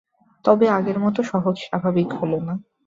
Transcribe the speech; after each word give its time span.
তবে 0.45 0.65
আগের 0.69 0.97
মতো 0.99 1.19
সহজ-স্বাভাবিক 1.23 2.09
হল 2.13 2.31
না। 2.47 2.53